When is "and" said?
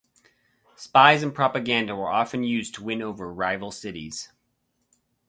1.21-1.31